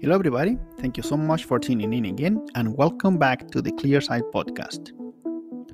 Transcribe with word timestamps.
Hello, 0.00 0.14
everybody. 0.14 0.58
Thank 0.80 0.96
you 0.96 1.02
so 1.02 1.16
much 1.16 1.44
for 1.44 1.58
tuning 1.58 1.92
in 1.92 2.04
again, 2.06 2.44
and 2.54 2.76
welcome 2.76 3.18
back 3.18 3.50
to 3.50 3.60
the 3.60 3.72
Clear 3.72 4.00
Sight 4.00 4.22
Podcast, 4.32 4.92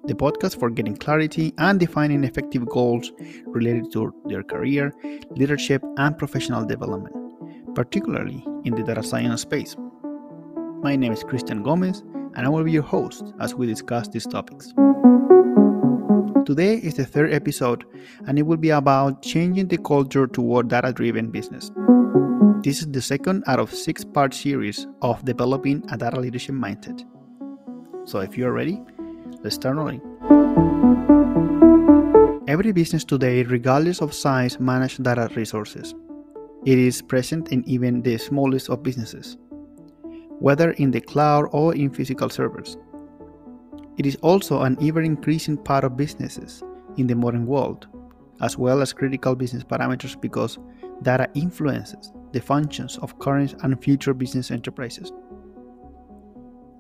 the 0.07 0.15
podcast 0.15 0.59
for 0.59 0.71
getting 0.71 0.97
clarity 0.97 1.53
and 1.59 1.79
defining 1.81 2.25
effective 2.25 2.67
goals 2.67 3.13
related 3.47 3.93
to 3.93 4.15
their 4.27 4.43
career, 4.43 4.93
leadership, 5.31 5.83
and 5.97 6.19
professional 6.19 6.65
development, 6.65 7.15
particularly 7.75 8.45
in 8.65 8.75
the 8.75 8.83
data 8.83 9.03
science 9.03 9.43
space. 9.43 9.77
My 10.83 10.97
name 10.97 11.13
is 11.13 11.25
Cristian 11.25 11.63
Gomez, 11.63 12.01
and 12.35 12.47
I 12.47 12.49
will 12.49 12.65
be 12.65 12.73
your 12.73 12.83
host 12.83 13.33
as 13.41 13.55
we 13.55 13.67
discuss 13.67 14.09
these 14.09 14.27
topics. 14.27 14.73
Today 16.45 16.77
is 16.77 16.95
the 16.95 17.07
third 17.07 17.33
episode, 17.33 17.85
and 18.27 18.39
it 18.39 18.43
will 18.43 18.59
be 18.59 18.71
about 18.71 19.23
changing 19.23 19.69
the 19.69 19.79
culture 19.79 20.27
toward 20.27 20.69
data 20.69 20.93
driven 20.93 21.31
business. 21.31 21.71
This 22.63 22.81
is 22.81 22.87
the 22.93 23.03
second 23.03 23.43
out 23.49 23.59
of 23.59 23.75
six 23.75 24.05
part 24.05 24.33
series 24.33 24.87
of 25.03 25.25
developing 25.25 25.85
a 25.91 25.97
data 25.97 26.21
leadership 26.21 26.55
mindset. 26.55 27.05
So 28.05 28.21
if 28.21 28.39
you're 28.39 28.53
ready, 28.53 28.81
let's 29.43 29.57
start 29.57 29.77
rolling. 29.77 30.01
Every 32.47 32.71
business 32.73 33.05
today, 33.05 33.43
regardless 33.43 34.01
of 34.01 34.15
size, 34.15 34.61
manages 34.61 34.99
data 34.99 35.29
resources. 35.35 35.95
It 36.65 36.79
is 36.79 37.03
present 37.03 37.51
in 37.51 37.65
even 37.69 38.01
the 38.03 38.17
smallest 38.17 38.71
of 38.71 38.83
businesses, 38.83 39.37
whether 40.39 40.71
in 40.73 40.93
the 40.93 41.01
cloud 41.01 41.49
or 41.51 41.75
in 41.75 41.91
physical 41.91 42.31
servers. 42.31 42.79
It 43.99 44.07
is 44.07 44.17
also 44.23 44.63
an 44.63 44.79
ever 44.81 45.03
increasing 45.03 45.57
part 45.57 45.83
of 45.83 45.97
businesses 45.97 46.63
in 46.97 47.09
the 47.09 47.17
modern 47.17 47.47
world, 47.47 47.89
as 48.41 48.57
well 48.57 48.83
as 48.83 48.93
critical 48.93 49.35
business 49.35 49.65
parameters 49.65 50.21
because 50.21 50.59
data 51.03 51.29
influences 51.35 52.13
the 52.33 52.41
functions 52.41 52.99
of 52.99 53.19
current 53.19 53.55
and 53.63 53.83
future 53.83 54.15
business 54.15 54.51
enterprises. 54.51 55.13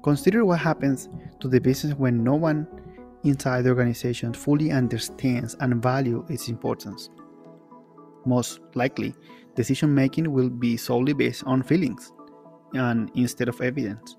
Consider 0.02 0.44
what 0.44 0.58
happens 0.58 1.08
to 1.41 1.48
the 1.48 1.61
business 1.61 1.94
when 1.94 2.22
no 2.22 2.34
one 2.34 2.66
inside 3.22 3.62
the 3.62 3.70
organization 3.70 4.34
fully 4.34 4.70
understands 4.70 5.56
and 5.61 5.83
values 5.83 6.28
its 6.28 6.48
importance. 6.48 7.08
Most 8.27 8.61
likely, 8.75 9.14
decision 9.55 9.94
making 9.94 10.31
will 10.31 10.50
be 10.50 10.77
solely 10.77 11.12
based 11.12 11.44
on 11.44 11.62
feelings 11.62 12.12
and 12.75 13.10
instead 13.14 13.48
of 13.48 13.60
evidence. 13.60 14.16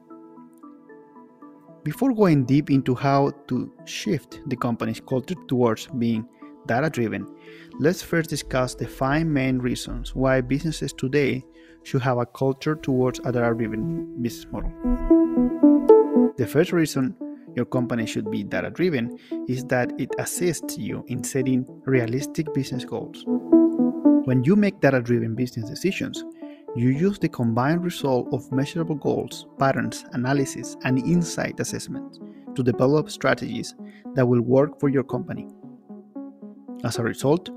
Before 1.84 2.14
going 2.16 2.46
deep 2.46 2.72
into 2.72 2.96
how 2.96 3.32
to 3.48 3.72
shift 3.86 4.42
the 4.48 4.56
company's 4.56 5.00
culture 5.00 5.36
towards 5.48 5.86
being 6.00 6.28
data 6.68 6.90
driven, 6.90 7.28
let's 7.80 8.02
first 8.02 8.30
discuss 8.30 8.76
the 8.76 8.88
five 8.88 9.26
main 9.28 9.60
reasons 9.60 10.16
why 10.16 10.42
businesses 10.42 10.94
today 10.94 11.44
should 11.84 12.02
have 12.02 12.18
a 12.18 12.26
culture 12.26 12.76
towards 12.76 13.20
a 13.20 13.32
data 13.32 13.54
driven 13.56 14.22
business 14.22 14.52
model. 14.52 14.72
The 16.38 16.48
first 16.48 16.72
reason 16.72 17.16
your 17.56 17.66
company 17.66 18.06
should 18.06 18.30
be 18.30 18.44
data 18.44 18.70
driven 18.70 19.18
is 19.48 19.64
that 19.66 19.94
it 20.00 20.14
assists 20.20 20.78
you 20.78 21.06
in 21.08 21.24
setting 21.24 21.66
realistic 21.86 22.54
business 22.54 22.84
goals. 22.84 23.24
When 24.26 24.44
you 24.44 24.56
make 24.56 24.80
data 24.82 25.02
driven 25.02 25.36
business 25.36 25.70
decisions, 25.70 26.24
you 26.76 26.90
use 26.90 27.20
the 27.20 27.30
combined 27.30 27.86
result 27.86 28.28
of 28.34 28.52
measurable 28.52 28.96
goals, 28.96 29.48
patterns, 29.58 30.04
analysis, 30.12 30.76
and 30.84 30.98
insight 31.00 31.60
assessment 31.60 32.20
to 32.56 32.64
develop 32.64 33.10
strategies 33.10 33.76
that 34.16 34.28
will 34.28 34.42
work 34.42 34.80
for 34.80 34.90
your 34.90 35.04
company. 35.04 35.48
As 36.86 37.00
a 37.00 37.04
result, 37.04 37.50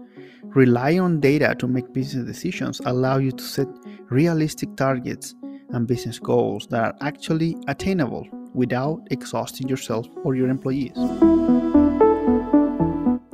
relying 0.42 1.00
on 1.00 1.20
data 1.20 1.54
to 1.58 1.68
make 1.68 1.92
business 1.92 2.24
decisions 2.24 2.80
allow 2.86 3.18
you 3.18 3.30
to 3.30 3.44
set 3.44 3.68
realistic 4.08 4.74
targets 4.74 5.34
and 5.68 5.86
business 5.86 6.18
goals 6.18 6.66
that 6.68 6.82
are 6.82 6.94
actually 7.02 7.54
attainable 7.68 8.26
without 8.54 9.06
exhausting 9.10 9.68
yourself 9.68 10.06
or 10.24 10.34
your 10.34 10.48
employees. 10.48 10.94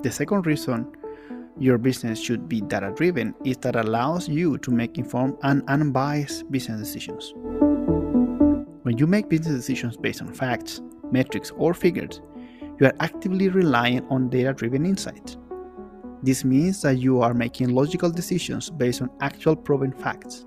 The 0.02 0.10
second 0.10 0.46
reason 0.46 0.90
your 1.60 1.78
business 1.78 2.18
should 2.18 2.48
be 2.48 2.60
data 2.60 2.92
driven 2.96 3.32
is 3.44 3.56
that 3.58 3.76
allows 3.76 4.28
you 4.28 4.58
to 4.58 4.72
make 4.72 4.98
informed 4.98 5.36
and 5.44 5.62
unbiased 5.68 6.50
business 6.50 6.80
decisions. 6.80 7.32
When 8.82 8.98
you 8.98 9.06
make 9.06 9.28
business 9.28 9.54
decisions 9.54 9.96
based 9.96 10.22
on 10.22 10.34
facts, 10.34 10.80
metrics, 11.12 11.52
or 11.56 11.72
figures, 11.72 12.20
you 12.80 12.86
are 12.86 12.94
actively 12.98 13.48
relying 13.48 14.04
on 14.08 14.28
data 14.28 14.52
driven 14.52 14.84
insights. 14.84 15.36
This 16.24 16.42
means 16.42 16.80
that 16.80 16.96
you 16.96 17.20
are 17.20 17.34
making 17.34 17.68
logical 17.74 18.10
decisions 18.10 18.70
based 18.70 19.02
on 19.02 19.10
actual 19.20 19.54
proven 19.54 19.92
facts. 19.92 20.46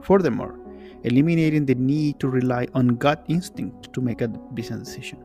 Furthermore, 0.00 0.60
eliminating 1.02 1.66
the 1.66 1.74
need 1.74 2.20
to 2.20 2.28
rely 2.28 2.68
on 2.72 2.94
gut 2.94 3.24
instinct 3.26 3.92
to 3.92 4.00
make 4.00 4.20
a 4.20 4.28
business 4.28 4.86
decision. 4.86 5.18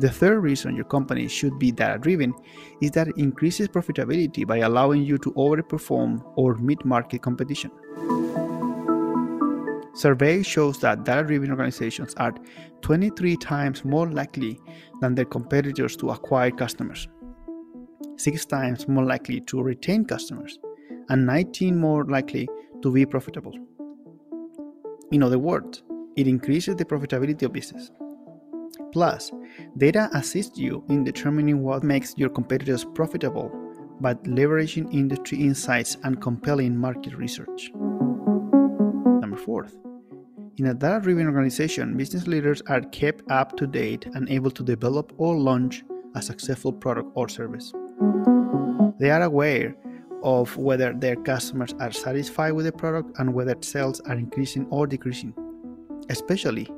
The 0.00 0.10
third 0.10 0.40
reason 0.40 0.74
your 0.74 0.84
company 0.84 1.28
should 1.28 1.60
be 1.60 1.70
data 1.70 1.96
driven 1.96 2.34
is 2.82 2.90
that 2.90 3.06
it 3.06 3.16
increases 3.16 3.68
profitability 3.68 4.44
by 4.44 4.58
allowing 4.66 5.04
you 5.04 5.16
to 5.18 5.30
overperform 5.34 6.24
or 6.34 6.56
meet 6.56 6.84
market 6.84 7.22
competition. 7.22 7.70
Survey 9.94 10.42
shows 10.42 10.80
that 10.80 11.04
data 11.04 11.22
driven 11.22 11.50
organizations 11.50 12.14
are 12.16 12.34
23 12.82 13.36
times 13.36 13.84
more 13.84 14.10
likely 14.10 14.60
than 15.00 15.14
their 15.14 15.24
competitors 15.24 15.96
to 15.96 16.10
acquire 16.10 16.50
customers, 16.50 17.08
6 18.16 18.44
times 18.46 18.88
more 18.88 19.04
likely 19.04 19.40
to 19.42 19.62
retain 19.62 20.04
customers, 20.04 20.58
and 21.08 21.24
19 21.24 21.78
more 21.78 22.04
likely 22.06 22.48
to 22.82 22.90
be 22.90 23.06
profitable. 23.06 23.54
In 25.12 25.22
other 25.22 25.38
words, 25.38 25.84
it 26.16 26.26
increases 26.26 26.74
the 26.76 26.84
profitability 26.84 27.42
of 27.42 27.52
business. 27.52 27.90
Plus, 28.92 29.30
data 29.76 30.08
assists 30.12 30.58
you 30.58 30.84
in 30.88 31.04
determining 31.04 31.62
what 31.62 31.84
makes 31.84 32.14
your 32.16 32.30
competitors 32.30 32.84
profitable 32.84 33.50
by 34.00 34.14
leveraging 34.14 34.92
industry 34.92 35.38
insights 35.38 35.96
and 36.02 36.20
compelling 36.20 36.76
market 36.76 37.14
research. 37.14 37.70
Number 39.20 39.36
four, 39.36 39.68
in 40.56 40.66
a 40.66 40.74
data 40.74 41.00
driven 41.02 41.26
organization, 41.26 41.96
business 41.96 42.26
leaders 42.26 42.62
are 42.68 42.80
kept 42.80 43.28
up 43.30 43.56
to 43.56 43.66
date 43.66 44.06
and 44.14 44.28
able 44.28 44.50
to 44.52 44.62
develop 44.62 45.12
or 45.16 45.34
launch 45.34 45.82
a 46.14 46.22
successful 46.22 46.72
product 46.72 47.10
or 47.14 47.28
service. 47.28 47.72
They 49.00 49.10
are 49.10 49.22
aware 49.22 49.74
of 50.22 50.56
whether 50.56 50.92
their 50.92 51.16
customers 51.16 51.74
are 51.80 51.90
satisfied 51.90 52.52
with 52.52 52.66
the 52.66 52.72
product 52.72 53.18
and 53.18 53.34
whether 53.34 53.56
sales 53.60 54.00
are 54.00 54.14
increasing 54.14 54.66
or 54.70 54.86
decreasing. 54.86 55.34
Especially 56.08 56.70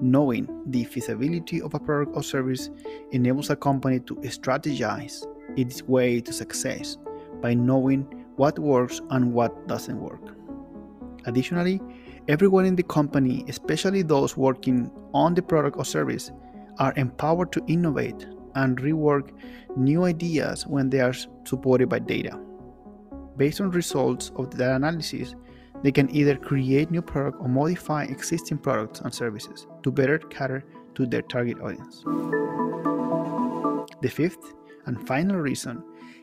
knowing 0.00 0.48
the 0.66 0.84
feasibility 0.84 1.60
of 1.60 1.74
a 1.74 1.80
product 1.80 2.16
or 2.16 2.22
service 2.22 2.70
enables 3.10 3.50
a 3.50 3.56
company 3.56 3.98
to 4.00 4.14
strategize 4.16 5.26
its 5.56 5.82
way 5.82 6.20
to 6.20 6.32
success 6.32 6.98
by 7.40 7.52
knowing 7.52 8.02
what 8.36 8.58
works 8.58 9.00
and 9.10 9.32
what 9.32 9.66
doesn't 9.66 10.00
work. 10.00 10.36
Additionally, 11.26 11.80
Everyone 12.28 12.64
in 12.64 12.76
the 12.76 12.84
company, 12.84 13.44
especially 13.48 14.02
those 14.02 14.36
working 14.36 14.90
on 15.12 15.34
the 15.34 15.42
product 15.42 15.76
or 15.76 15.84
service, 15.84 16.30
are 16.78 16.94
empowered 16.96 17.50
to 17.52 17.64
innovate 17.66 18.26
and 18.54 18.78
rework 18.78 19.30
new 19.76 20.04
ideas 20.04 20.64
when 20.64 20.88
they 20.88 21.00
are 21.00 21.14
supported 21.44 21.88
by 21.88 21.98
data. 21.98 22.38
Based 23.36 23.60
on 23.60 23.70
results 23.70 24.30
of 24.36 24.56
the 24.56 24.72
analysis, 24.74 25.34
they 25.82 25.90
can 25.90 26.14
either 26.14 26.36
create 26.36 26.92
new 26.92 27.02
product 27.02 27.38
or 27.40 27.48
modify 27.48 28.04
existing 28.04 28.58
products 28.58 29.00
and 29.00 29.12
services 29.12 29.66
to 29.82 29.90
better 29.90 30.18
cater 30.18 30.64
to 30.94 31.06
their 31.06 31.22
target 31.22 31.60
audience. 31.60 32.04
The 34.00 34.08
fifth 34.08 34.54
and 34.86 35.06
final 35.08 35.38
reason 35.38 35.82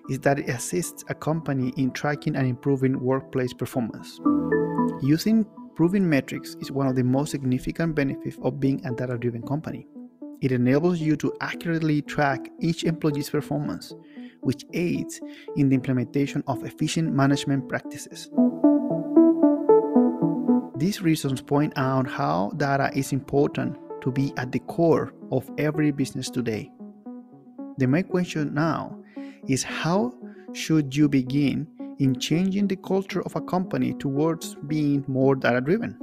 is 0.09 0.19
that 0.19 0.39
it 0.39 0.47
assists 0.47 1.03
a 1.09 1.13
company 1.13 1.73
in 1.75 1.91
tracking 1.91 2.37
and 2.37 2.47
improving 2.47 2.99
workplace 3.01 3.53
performance. 3.53 4.19
Using 5.01 5.45
Proven 5.79 6.09
metrics 6.09 6.57
is 6.59 6.73
one 6.73 6.87
of 6.87 6.97
the 6.97 7.05
most 7.05 7.31
significant 7.31 7.95
benefits 7.95 8.37
of 8.41 8.59
being 8.59 8.85
a 8.85 8.91
data 8.91 9.17
driven 9.17 9.41
company. 9.41 9.87
It 10.41 10.51
enables 10.51 10.99
you 10.99 11.15
to 11.15 11.31
accurately 11.39 12.01
track 12.01 12.49
each 12.59 12.83
employee's 12.83 13.29
performance, 13.29 13.93
which 14.41 14.65
aids 14.73 15.21
in 15.55 15.69
the 15.69 15.75
implementation 15.75 16.43
of 16.47 16.65
efficient 16.65 17.13
management 17.13 17.69
practices. 17.69 18.29
These 20.75 21.01
reasons 21.01 21.39
point 21.41 21.71
out 21.77 22.09
how 22.09 22.51
data 22.57 22.91
is 22.93 23.13
important 23.13 23.77
to 24.01 24.11
be 24.11 24.33
at 24.35 24.51
the 24.51 24.59
core 24.59 25.13
of 25.31 25.49
every 25.57 25.91
business 25.91 26.29
today. 26.29 26.69
The 27.77 27.87
main 27.87 28.03
question 28.03 28.53
now 28.53 29.01
is 29.47 29.63
how 29.63 30.13
should 30.51 30.93
you 30.93 31.07
begin 31.07 31.67
in 31.99 32.17
changing 32.17 32.65
the 32.67 32.77
culture 32.77 33.21
of 33.23 33.35
a 33.35 33.41
company 33.41 33.93
towards 33.93 34.55
being 34.67 35.03
more 35.07 35.35
data 35.35 35.59
driven. 35.59 35.97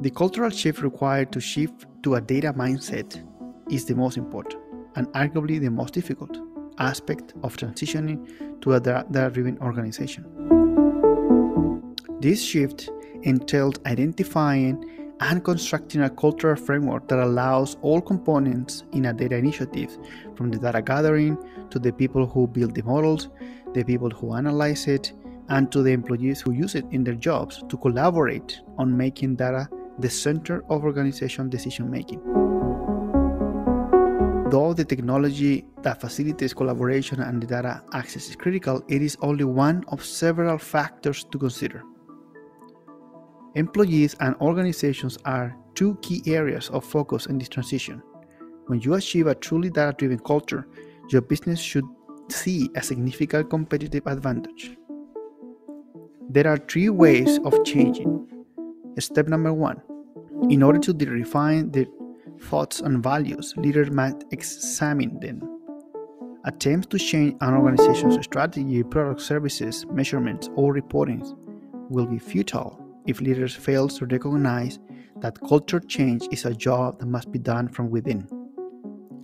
The 0.00 0.10
cultural 0.10 0.50
shift 0.50 0.82
required 0.82 1.32
to 1.32 1.40
shift 1.40 1.86
to 2.02 2.16
a 2.16 2.20
data 2.20 2.52
mindset 2.52 3.24
is 3.70 3.84
the 3.84 3.94
most 3.94 4.16
important 4.16 4.60
and 4.96 5.06
arguably 5.08 5.60
the 5.60 5.70
most 5.70 5.94
difficult, 5.94 6.36
aspect 6.78 7.34
of 7.42 7.56
transitioning 7.56 8.60
to 8.60 8.74
a 8.74 8.80
data 8.80 9.30
driven 9.32 9.56
organization. 9.58 10.24
This 12.20 12.42
shift 12.42 12.90
entails 13.22 13.74
identifying 13.86 14.84
and 15.20 15.42
constructing 15.44 16.02
a 16.02 16.10
cultural 16.10 16.56
framework 16.56 17.08
that 17.08 17.18
allows 17.18 17.76
all 17.82 18.00
components 18.00 18.84
in 18.92 19.06
a 19.06 19.12
data 19.12 19.36
initiative, 19.36 19.96
from 20.34 20.50
the 20.50 20.58
data 20.58 20.82
gathering 20.82 21.38
to 21.70 21.78
the 21.78 21.92
people 21.92 22.26
who 22.26 22.46
build 22.46 22.74
the 22.74 22.82
models, 22.82 23.28
the 23.76 23.84
people 23.84 24.10
who 24.10 24.34
analyze 24.34 24.88
it, 24.88 25.12
and 25.48 25.70
to 25.70 25.82
the 25.82 25.92
employees 25.92 26.40
who 26.40 26.52
use 26.52 26.74
it 26.74 26.84
in 26.90 27.04
their 27.04 27.14
jobs 27.14 27.62
to 27.68 27.76
collaborate 27.76 28.58
on 28.78 28.96
making 28.96 29.36
data 29.36 29.68
the 29.98 30.10
center 30.10 30.64
of 30.70 30.82
organizational 30.82 31.48
decision 31.48 31.90
making. 31.90 32.20
Though 34.50 34.72
the 34.74 34.84
technology 34.84 35.64
that 35.82 36.00
facilitates 36.00 36.54
collaboration 36.54 37.20
and 37.20 37.42
the 37.42 37.46
data 37.46 37.82
access 37.92 38.28
is 38.28 38.36
critical, 38.36 38.82
it 38.88 39.02
is 39.02 39.16
only 39.20 39.44
one 39.44 39.84
of 39.88 40.04
several 40.04 40.56
factors 40.58 41.24
to 41.30 41.38
consider. 41.38 41.82
Employees 43.54 44.16
and 44.20 44.34
organizations 44.40 45.18
are 45.24 45.56
two 45.74 45.98
key 46.02 46.22
areas 46.26 46.70
of 46.70 46.84
focus 46.84 47.26
in 47.26 47.38
this 47.38 47.48
transition. 47.48 48.02
When 48.66 48.80
you 48.80 48.94
achieve 48.94 49.26
a 49.26 49.34
truly 49.34 49.70
data 49.70 49.94
driven 49.96 50.18
culture, 50.18 50.66
your 51.10 51.22
business 51.22 51.60
should 51.60 51.84
see 52.28 52.70
a 52.74 52.82
significant 52.82 53.50
competitive 53.50 54.06
advantage. 54.06 54.76
There 56.28 56.46
are 56.48 56.56
three 56.56 56.88
ways 56.88 57.38
of 57.44 57.64
changing. 57.64 58.26
Step 58.98 59.28
number 59.28 59.52
one 59.52 59.82
in 60.50 60.62
order 60.62 60.78
to 60.78 60.92
refine 61.06 61.70
their 61.70 61.86
thoughts 62.40 62.80
and 62.80 63.02
values, 63.02 63.54
leaders 63.56 63.90
must 63.90 64.24
examine 64.30 65.18
them. 65.18 65.42
Attempts 66.44 66.86
to 66.88 66.98
change 66.98 67.36
an 67.40 67.54
organization's 67.54 68.22
strategy, 68.24 68.82
product 68.84 69.20
services, 69.20 69.84
measurements, 69.86 70.48
or 70.54 70.72
reportings 70.72 71.36
will 71.90 72.06
be 72.06 72.18
futile 72.18 72.80
if 73.06 73.20
leaders 73.20 73.54
fail 73.54 73.88
to 73.88 74.06
recognize 74.06 74.78
that 75.20 75.40
culture 75.48 75.80
change 75.80 76.28
is 76.30 76.44
a 76.44 76.54
job 76.54 77.00
that 77.00 77.06
must 77.06 77.32
be 77.32 77.38
done 77.38 77.66
from 77.66 77.90
within. 77.90 78.28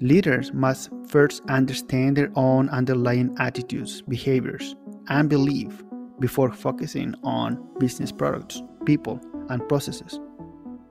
Leaders 0.01 0.53
must 0.53 0.91
first 1.07 1.43
understand 1.49 2.17
their 2.17 2.31
own 2.35 2.69
underlying 2.71 3.35
attitudes, 3.39 4.03
behaviors, 4.03 4.75
and 5.09 5.29
beliefs 5.29 5.83
before 6.19 6.53
focusing 6.53 7.15
on 7.23 7.59
business 7.79 8.11
products, 8.11 8.63
people, 8.85 9.21
and 9.49 9.67
processes. 9.69 10.19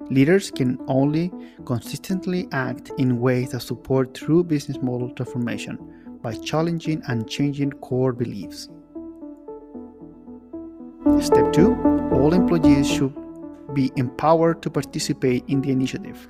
Leaders 0.10 0.52
can 0.52 0.78
only 0.88 1.32
consistently 1.66 2.48
act 2.52 2.92
in 2.98 3.20
ways 3.20 3.52
that 3.52 3.62
support 3.62 4.14
true 4.14 4.44
business 4.44 4.78
model 4.82 5.10
transformation 5.12 5.78
by 6.22 6.34
challenging 6.36 7.02
and 7.08 7.30
changing 7.30 7.72
core 7.72 8.14
beliefs. 8.14 8.70
Step 11.20 11.54
2 11.54 12.10
All 12.12 12.34
employees 12.34 12.90
should 12.90 13.14
be 13.74 13.92
empowered 13.96 14.62
to 14.62 14.70
participate 14.70 15.44
in 15.48 15.62
the 15.62 15.72
initiative. 15.72 16.28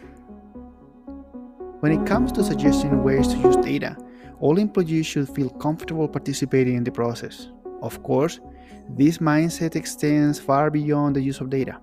When 1.81 1.91
it 1.91 2.05
comes 2.05 2.31
to 2.33 2.43
suggesting 2.43 3.01
ways 3.01 3.27
to 3.29 3.37
use 3.37 3.55
data, 3.55 3.97
all 4.39 4.59
employees 4.59 5.07
should 5.07 5.27
feel 5.27 5.49
comfortable 5.49 6.07
participating 6.07 6.75
in 6.75 6.83
the 6.83 6.91
process. 6.91 7.47
Of 7.81 8.03
course, 8.03 8.39
this 8.87 9.17
mindset 9.17 9.75
extends 9.75 10.39
far 10.39 10.69
beyond 10.69 11.15
the 11.15 11.23
use 11.23 11.41
of 11.41 11.49
data. 11.49 11.81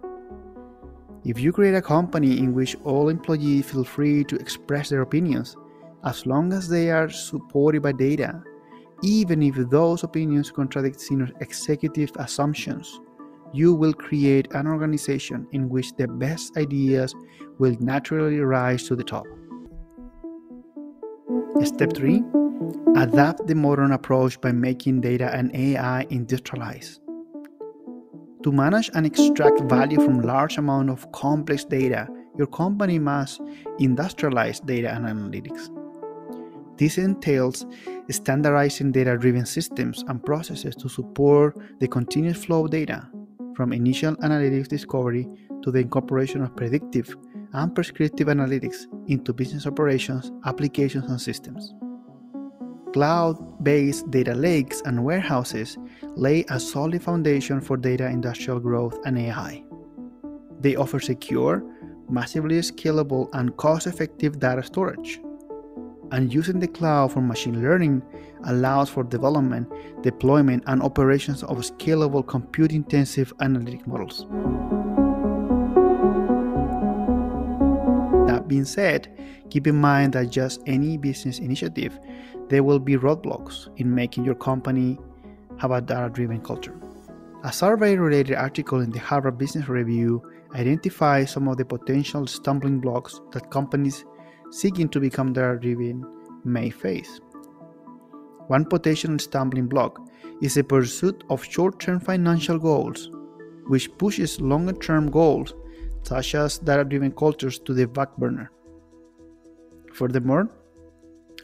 If 1.24 1.40
you 1.40 1.50
create 1.50 1.74
a 1.74 1.82
company 1.82 2.38
in 2.38 2.54
which 2.54 2.76
all 2.84 3.08
employees 3.08 3.68
feel 3.68 3.82
free 3.82 4.22
to 4.26 4.36
express 4.36 4.88
their 4.88 5.02
opinions, 5.02 5.56
as 6.04 6.26
long 6.26 6.52
as 6.52 6.68
they 6.68 6.92
are 6.92 7.10
supported 7.10 7.82
by 7.82 7.90
data, 7.90 8.40
even 9.02 9.42
if 9.42 9.56
those 9.68 10.04
opinions 10.04 10.52
contradict 10.52 11.00
senior 11.00 11.30
executive 11.40 12.12
assumptions, 12.20 13.00
you 13.52 13.74
will 13.74 13.94
create 13.94 14.46
an 14.52 14.68
organization 14.68 15.48
in 15.50 15.68
which 15.68 15.92
the 15.96 16.06
best 16.06 16.56
ideas 16.56 17.16
will 17.58 17.76
naturally 17.80 18.38
rise 18.38 18.84
to 18.84 18.94
the 18.94 19.02
top. 19.02 19.26
Step 21.64 21.92
3 21.92 22.22
Adapt 22.96 23.46
the 23.48 23.54
modern 23.54 23.90
approach 23.90 24.40
by 24.40 24.52
making 24.52 25.00
data 25.00 25.34
and 25.34 25.54
AI 25.56 26.06
industrialized. 26.08 27.00
To 28.44 28.52
manage 28.52 28.90
and 28.94 29.04
extract 29.04 29.60
value 29.62 30.00
from 30.00 30.22
large 30.22 30.56
amount 30.56 30.88
of 30.90 31.10
complex 31.10 31.64
data, 31.64 32.06
your 32.36 32.46
company 32.46 33.00
must 33.00 33.40
industrialize 33.80 34.64
data 34.64 34.94
and 34.94 35.06
analytics. 35.06 35.68
This 36.78 36.96
entails 36.96 37.66
standardizing 38.08 38.92
data 38.92 39.18
driven 39.18 39.44
systems 39.44 40.04
and 40.06 40.24
processes 40.24 40.76
to 40.76 40.88
support 40.88 41.58
the 41.80 41.88
continuous 41.88 42.44
flow 42.44 42.66
of 42.66 42.70
data, 42.70 43.08
from 43.56 43.72
initial 43.72 44.14
analytics 44.16 44.68
discovery 44.68 45.28
to 45.62 45.72
the 45.72 45.80
incorporation 45.80 46.42
of 46.42 46.54
predictive 46.54 47.16
and 47.52 47.74
prescriptive 47.74 48.28
analytics 48.28 48.86
into 49.08 49.32
business 49.32 49.66
operations, 49.66 50.32
applications, 50.44 51.10
and 51.10 51.20
systems. 51.20 51.74
Cloud 52.92 53.62
based 53.62 54.10
data 54.10 54.34
lakes 54.34 54.82
and 54.84 55.04
warehouses 55.04 55.76
lay 56.16 56.44
a 56.48 56.58
solid 56.58 57.02
foundation 57.02 57.60
for 57.60 57.76
data 57.76 58.06
industrial 58.06 58.60
growth 58.60 58.98
and 59.04 59.18
AI. 59.18 59.62
They 60.60 60.76
offer 60.76 60.98
secure, 60.98 61.62
massively 62.08 62.58
scalable, 62.58 63.28
and 63.34 63.56
cost 63.56 63.86
effective 63.86 64.38
data 64.38 64.62
storage 64.62 65.20
and 66.12 66.32
using 66.32 66.58
the 66.58 66.68
cloud 66.68 67.12
for 67.12 67.20
machine 67.20 67.62
learning 67.62 68.02
allows 68.44 68.88
for 68.88 69.04
development, 69.04 69.68
deployment, 70.02 70.62
and 70.66 70.82
operations 70.82 71.42
of 71.42 71.58
scalable 71.58 72.26
compute 72.26 72.72
intensive 72.72 73.32
analytic 73.40 73.86
models. 73.86 74.26
That 78.48 78.54
being 78.54 78.64
said, 78.64 79.08
keep 79.50 79.66
in 79.66 79.76
mind 79.76 80.14
that 80.14 80.30
just 80.30 80.62
any 80.64 80.96
business 80.96 81.38
initiative, 81.38 81.98
there 82.48 82.62
will 82.62 82.78
be 82.78 82.96
roadblocks 82.96 83.68
in 83.76 83.94
making 83.94 84.24
your 84.24 84.36
company 84.36 84.98
have 85.58 85.70
a 85.70 85.82
data 85.82 86.08
driven 86.08 86.40
culture. 86.40 86.80
A 87.44 87.52
survey 87.52 87.96
related 87.96 88.36
article 88.36 88.80
in 88.80 88.90
the 88.90 89.00
Harvard 89.00 89.36
Business 89.36 89.68
Review 89.68 90.22
identifies 90.54 91.30
some 91.30 91.46
of 91.46 91.58
the 91.58 91.64
potential 91.66 92.26
stumbling 92.26 92.80
blocks 92.80 93.20
that 93.32 93.50
companies 93.50 94.06
seeking 94.50 94.88
to 94.88 94.98
become 94.98 95.34
data 95.34 95.58
driven 95.60 96.06
may 96.42 96.70
face. 96.70 97.20
One 98.46 98.64
potential 98.64 99.18
stumbling 99.18 99.68
block 99.68 100.00
is 100.40 100.54
the 100.54 100.64
pursuit 100.64 101.22
of 101.28 101.44
short 101.44 101.80
term 101.80 102.00
financial 102.00 102.58
goals, 102.58 103.10
which 103.66 103.90
pushes 103.98 104.40
longer 104.40 104.72
term 104.72 105.10
goals, 105.10 105.52
such 106.08 106.34
as 106.34 106.58
data 106.58 106.84
driven 106.84 107.12
cultures, 107.12 107.58
to 107.58 107.74
the 107.74 107.86
back 107.86 108.16
burner. 108.16 108.50
Furthermore, 109.92 110.48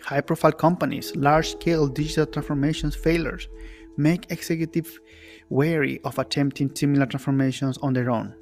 high 0.03 0.21
profile 0.21 0.53
companies, 0.53 1.15
large 1.17 1.51
scale 1.51 1.87
digital 1.87 2.27
transformations 2.27 2.97
failures 2.97 3.49
make 3.97 4.31
executives 4.31 4.99
wary 5.51 6.01
of 6.05 6.19
attempting 6.19 6.75
similar 6.75 7.07
transformations 7.07 7.79
on 7.79 7.93
their 7.93 8.11
own. 8.11 8.35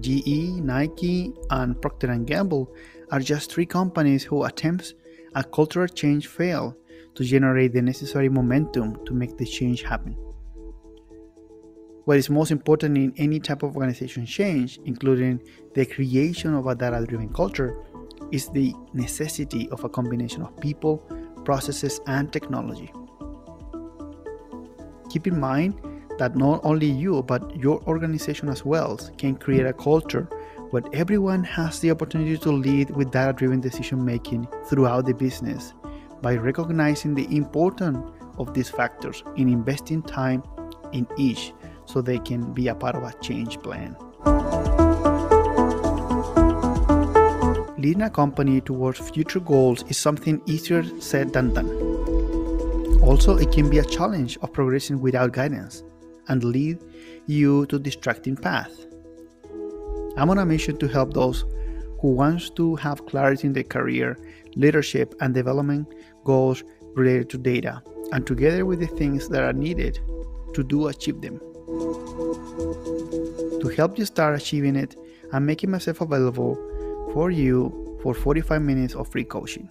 GE, 0.00 0.60
Nike, 0.72 1.32
and 1.50 1.80
Procter 1.80 2.14
& 2.16 2.24
Gamble 2.24 2.68
are 3.10 3.20
just 3.20 3.52
three 3.52 3.66
companies 3.66 4.22
who 4.24 4.44
attempts 4.44 4.94
at 5.34 5.50
cultural 5.52 5.88
change 5.88 6.26
fail 6.26 6.76
to 7.14 7.24
generate 7.24 7.72
the 7.72 7.82
necessary 7.82 8.28
momentum 8.28 9.04
to 9.06 9.14
make 9.14 9.36
the 9.38 9.46
change 9.46 9.82
happen. 9.82 10.16
What 12.04 12.18
is 12.18 12.28
most 12.28 12.50
important 12.50 12.98
in 12.98 13.14
any 13.16 13.40
type 13.40 13.62
of 13.62 13.76
organization 13.76 14.26
change, 14.26 14.78
including 14.84 15.40
the 15.74 15.86
creation 15.86 16.52
of 16.54 16.66
a 16.66 16.74
data 16.74 17.02
driven 17.06 17.32
culture, 17.32 17.74
is 18.30 18.50
the 18.50 18.74
necessity 18.92 19.70
of 19.70 19.84
a 19.84 19.88
combination 19.88 20.42
of 20.42 20.54
people, 20.60 20.98
processes, 21.46 22.00
and 22.06 22.30
technology. 22.30 22.92
Keep 25.08 25.28
in 25.28 25.40
mind 25.40 25.80
that 26.18 26.36
not 26.36 26.60
only 26.62 26.90
you, 26.90 27.22
but 27.22 27.56
your 27.56 27.82
organization 27.84 28.50
as 28.50 28.66
well 28.66 28.98
can 29.16 29.34
create 29.34 29.64
a 29.64 29.72
culture 29.72 30.28
where 30.70 30.82
everyone 30.92 31.42
has 31.42 31.80
the 31.80 31.90
opportunity 31.90 32.36
to 32.36 32.50
lead 32.50 32.90
with 32.90 33.12
data 33.12 33.32
driven 33.32 33.60
decision 33.60 34.04
making 34.04 34.46
throughout 34.66 35.06
the 35.06 35.14
business 35.14 35.72
by 36.20 36.36
recognizing 36.36 37.14
the 37.14 37.34
importance 37.34 37.98
of 38.36 38.52
these 38.52 38.68
factors 38.68 39.22
in 39.36 39.48
investing 39.48 40.02
time 40.02 40.42
in 40.92 41.06
each 41.16 41.52
so 41.86 42.00
they 42.00 42.18
can 42.18 42.52
be 42.52 42.68
a 42.68 42.74
part 42.74 42.96
of 42.96 43.02
a 43.02 43.12
change 43.20 43.58
plan. 43.60 43.96
Leading 47.78 48.02
a 48.02 48.10
company 48.10 48.60
towards 48.60 48.98
future 49.10 49.40
goals 49.40 49.84
is 49.88 49.98
something 49.98 50.40
easier 50.46 50.82
said 51.00 51.32
than 51.32 51.52
done. 51.52 51.68
Also, 53.02 53.36
it 53.36 53.52
can 53.52 53.68
be 53.68 53.78
a 53.78 53.84
challenge 53.84 54.38
of 54.40 54.52
progressing 54.52 55.00
without 55.00 55.32
guidance 55.32 55.82
and 56.28 56.42
lead 56.42 56.78
you 57.26 57.66
to 57.66 57.78
distracting 57.78 58.36
path. 58.36 58.86
I'm 60.16 60.30
on 60.30 60.38
a 60.38 60.46
mission 60.46 60.78
to 60.78 60.88
help 60.88 61.12
those 61.12 61.44
who 62.00 62.12
wants 62.12 62.48
to 62.50 62.76
have 62.76 63.04
clarity 63.06 63.46
in 63.46 63.52
their 63.52 63.64
career, 63.64 64.16
leadership, 64.56 65.14
and 65.20 65.34
development 65.34 65.92
goals 66.24 66.64
related 66.94 67.28
to 67.30 67.38
data 67.38 67.82
and 68.12 68.26
together 68.26 68.64
with 68.64 68.80
the 68.80 68.86
things 68.86 69.28
that 69.28 69.42
are 69.42 69.52
needed 69.52 69.98
to 70.54 70.62
do 70.62 70.88
achieve 70.88 71.20
them. 71.20 71.40
To 73.64 73.70
help 73.70 73.98
you 73.98 74.04
start 74.04 74.36
achieving 74.36 74.76
it, 74.76 74.94
I'm 75.32 75.46
making 75.46 75.70
myself 75.70 76.02
available 76.02 76.54
for 77.14 77.30
you 77.30 77.98
for 78.02 78.12
45 78.12 78.60
minutes 78.60 78.94
of 78.94 79.08
free 79.08 79.24
coaching. 79.24 79.70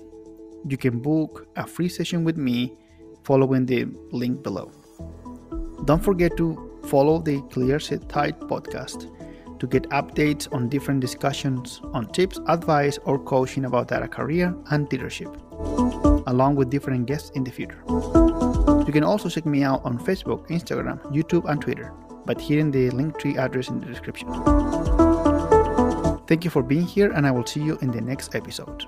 You 0.68 0.78
can 0.78 1.00
book 1.00 1.46
a 1.56 1.68
free 1.68 1.90
session 1.90 2.24
with 2.24 2.36
me 2.36 2.76
following 3.24 3.68
the 3.68 3.86
link 4.12 4.42
below. 4.42 4.72
Don't 5.86 6.04
forget 6.04 6.36
to 6.38 6.80
follow 6.88 7.20
the 7.20 7.42
Clear 7.52 7.80
Set 7.80 8.10
Tight 8.10 8.40
podcast 8.40 9.12
to 9.60 9.68
get 9.68 9.84
updates 9.92 10.52
on 10.52 10.70
different 10.70 11.00
discussions 11.00 11.80
on 11.94 12.08
tips, 12.14 12.40
advice, 12.48 12.98
or 13.06 13.20
coaching 13.20 13.66
about 13.66 13.90
data 13.90 14.08
career 14.08 14.56
and 14.72 14.92
leadership, 14.92 15.30
along 16.26 16.56
with 16.56 16.72
different 16.72 17.06
guests 17.06 17.30
in 17.36 17.44
the 17.44 17.52
future. 17.52 17.84
You 18.88 18.92
can 18.92 19.04
also 19.04 19.30
check 19.30 19.46
me 19.46 19.62
out 19.62 19.86
on 19.86 20.00
Facebook, 20.00 20.48
Instagram, 20.48 21.00
YouTube, 21.14 21.48
and 21.48 21.62
Twitter 21.62 21.94
by 22.26 22.34
hitting 22.40 22.72
the 22.72 22.90
Linktree 22.92 23.38
address 23.38 23.70
in 23.70 23.80
the 23.80 23.86
description. 23.86 24.28
Thank 26.28 26.44
you 26.46 26.50
for 26.50 26.64
being 26.64 26.86
here, 26.86 27.12
and 27.12 27.28
I 27.28 27.32
will 27.32 27.46
see 27.46 27.62
you 27.62 27.78
in 27.82 27.92
the 27.92 28.02
next 28.02 28.34
episode. 28.34 28.86